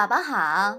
[0.00, 0.78] 宝宝好，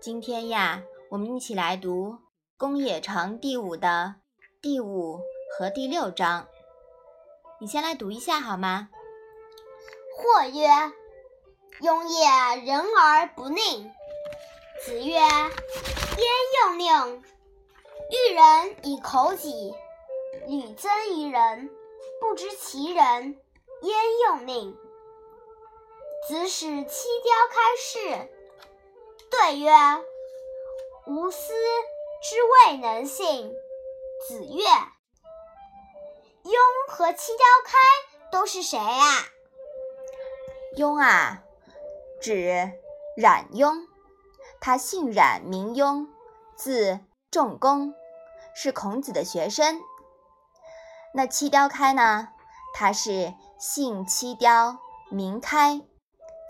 [0.00, 2.08] 今天呀，我们一起来读
[2.58, 4.16] 《公冶长》第五的
[4.60, 5.20] 第五
[5.56, 6.48] 和第六章。
[7.60, 8.88] 你先来读一下好吗？
[10.16, 10.66] 或曰
[11.82, 12.26] ：“雍也
[12.66, 13.92] 仁而不佞。”
[14.84, 16.26] 子曰：“焉
[16.64, 17.22] 用佞？
[18.10, 19.72] 欲人以口己，
[20.48, 21.70] 屡增于人，
[22.20, 23.38] 不知其人，
[23.82, 24.74] 焉用佞？”
[26.28, 28.31] 子使七雕开市，
[29.32, 29.72] 对曰
[31.08, 31.54] ：“吾思
[32.22, 32.36] 之
[32.68, 33.50] 未能信。”
[34.28, 34.62] 子曰
[36.44, 36.54] ：“雍
[36.86, 37.78] 和七雕开
[38.30, 39.24] 都是谁啊？”
[40.76, 41.42] 雍啊，
[42.20, 42.72] 指
[43.16, 43.88] 冉雍，
[44.60, 46.06] 他姓冉，名雍，
[46.54, 47.94] 字仲弓，
[48.54, 49.80] 是孔子的学生。
[51.14, 52.28] 那七雕开呢？
[52.74, 54.76] 他是姓七雕，
[55.10, 55.80] 名开。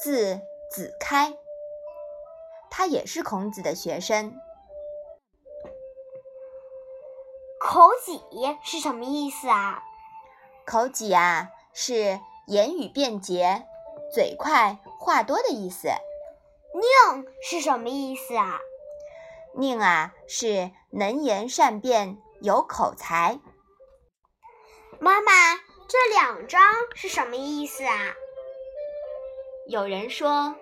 [0.01, 0.41] 字
[0.73, 1.33] 子开，
[2.75, 4.35] 他也是孔子的学生。
[7.61, 8.19] 口己
[8.65, 9.83] 是什么意思啊？
[10.65, 13.67] 口己啊，是言语便捷、
[14.11, 15.89] 嘴快、话多的意思。
[16.73, 18.59] 宁是什么意思啊？
[19.55, 23.39] 宁啊，是能言善辩、有口才。
[24.99, 25.31] 妈妈，
[25.89, 26.63] 这两章
[26.95, 28.15] 是什么意思啊？
[29.69, 30.57] 有人说，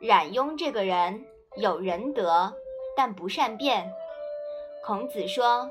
[0.00, 1.24] 冉雍这个人
[1.56, 2.52] 有仁德，
[2.94, 3.90] 但不善辩。
[4.84, 5.70] 孔子说：“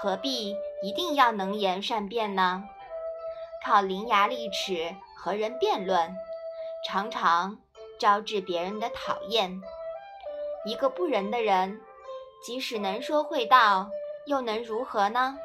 [0.00, 2.62] 何必一定要能言善辩呢？
[3.66, 6.16] 靠伶牙俐齿和人辩论，
[6.86, 7.58] 常常
[7.98, 9.60] 招致别人的讨厌。
[10.64, 11.80] 一个不仁的人，
[12.44, 13.90] 即使能说会道，
[14.26, 15.36] 又能如何呢？”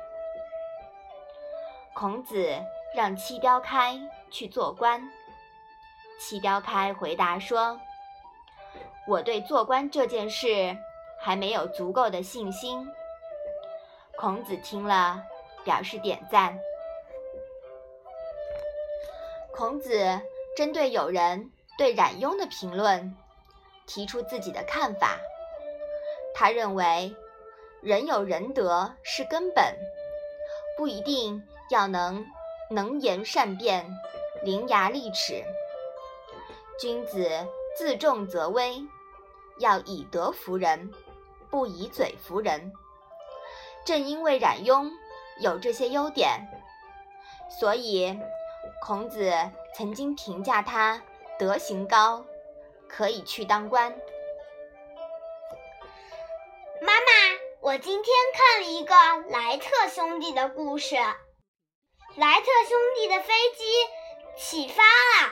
[1.96, 2.54] 孔子
[2.96, 5.10] 让七雕开去做官。
[6.20, 7.78] 七雕开回答说
[9.08, 10.76] ：“我对做官这件事
[11.20, 12.88] 还没有足够的信心。”
[14.18, 15.24] 孔子听了，
[15.64, 16.58] 表示点赞。
[19.54, 20.20] 孔子
[20.56, 23.16] 针对有人对冉雍的评论，
[23.86, 25.18] 提出自己的看法。
[26.34, 27.16] 他认为，
[27.82, 29.76] 人有仁德是根本，
[30.78, 32.26] 不一定要能
[32.70, 33.86] 能言善辩、
[34.44, 35.44] 伶牙俐齿。
[36.80, 37.30] 君子
[37.78, 38.82] 自重则威，
[39.60, 40.92] 要以德服人，
[41.50, 42.74] 不以嘴服人。
[43.86, 44.92] 正因为冉雍
[45.40, 46.48] 有这些优点，
[47.60, 48.20] 所以
[48.82, 49.32] 孔子
[49.76, 51.02] 曾经评价他
[51.38, 52.26] 德行高，
[52.88, 53.92] 可以去当官。
[56.82, 57.02] 妈妈，
[57.62, 58.96] 我今天看了一个
[59.30, 63.64] 莱特兄弟的故事，莱特兄弟的飞机
[64.38, 65.32] 起发了。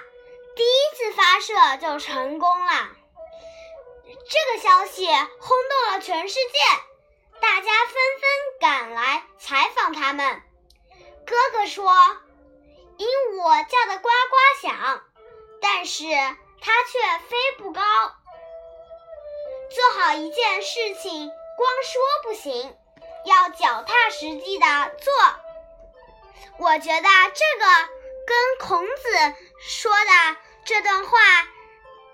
[0.56, 2.92] 第一次发射就成功了，
[4.34, 6.60] 这个消息轰动了全世界，
[7.40, 10.42] 大家纷纷赶来采访他们。
[11.24, 11.94] 哥哥说
[12.98, 15.04] ：“鹦鹉叫得呱呱响，
[15.62, 17.84] 但是它却飞不高。
[19.70, 22.76] 做好一件事情，光说不行，
[23.26, 25.14] 要脚踏实地的做。
[26.58, 27.66] 我觉得这个
[28.26, 31.20] 跟孔子说的。”这段话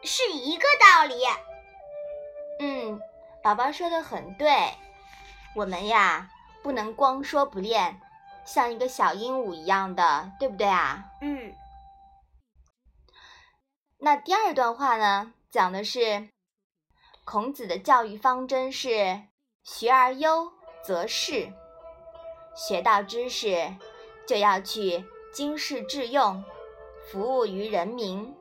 [0.04, 1.24] 是一个道理。
[2.60, 3.00] 嗯，
[3.42, 4.50] 宝宝说的很对。
[5.56, 6.30] 我们呀，
[6.62, 8.00] 不能光说不练，
[8.46, 11.06] 像一个小鹦鹉一样的，对不对啊？
[11.22, 11.54] 嗯。
[13.98, 16.30] 那第二段话呢，讲的是
[17.26, 19.24] 孔子的教育方针是
[19.64, 20.52] “学而优
[20.84, 21.52] 则仕”，
[22.56, 23.76] 学到知识
[24.28, 26.44] 就要去经世致用，
[27.12, 28.36] 服务于人民。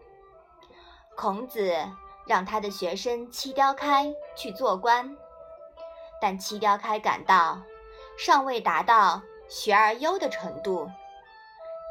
[1.16, 1.90] 孔子
[2.28, 5.16] 让他的学生七雕开去做官，
[6.20, 7.62] 但七雕开感到
[8.18, 10.90] 尚未达到学而优的程度，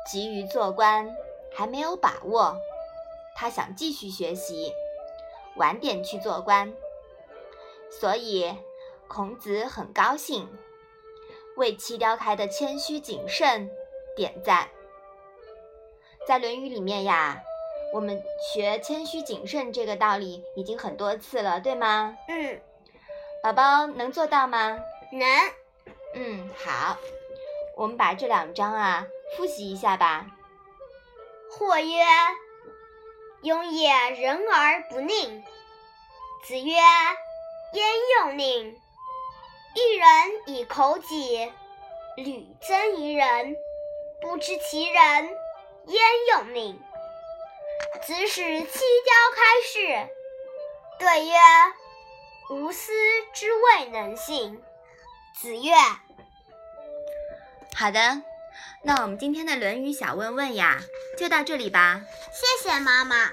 [0.06, 1.12] 急于做官
[1.52, 2.56] 还没有把握，
[3.36, 4.72] 他想继续学习，
[5.56, 6.72] 晚点去做官。
[7.90, 8.56] 所以
[9.08, 10.48] 孔子很高兴，
[11.56, 13.72] 为七雕开的谦虚谨慎
[14.16, 14.70] 点赞。
[16.28, 17.42] 在《论语》里面呀。
[17.94, 18.22] 我们
[18.54, 22.18] 学谦虚谨慎这个道理已经很多次了，对吗？
[22.28, 22.62] 嗯，
[23.42, 24.80] 宝宝能做到吗？
[25.12, 25.28] 能。
[26.14, 26.98] 嗯，好，
[27.76, 29.06] 我们把这两章啊
[29.36, 30.28] 复习一下吧。
[31.52, 32.04] 或曰：
[33.42, 35.44] 雍也人而不佞。
[36.44, 36.76] 子曰：
[37.74, 37.88] 焉
[38.20, 38.76] 用佞？
[39.76, 40.08] 一人
[40.48, 41.52] 以口己，
[42.16, 43.56] 屡增于人，
[44.22, 45.04] 不知其人，
[45.86, 46.02] 焉
[46.32, 46.76] 用佞？
[48.08, 50.08] 子使七雕开示，
[50.98, 51.34] 对曰
[52.56, 52.94] ：“吾私
[53.34, 54.64] 之未能信。”
[55.38, 55.74] 子曰
[57.76, 58.22] ：“好的，
[58.86, 60.80] 那我们今天的《论语》小问问呀，
[61.18, 62.00] 就到这里吧。
[62.32, 63.30] 谢谢妈妈。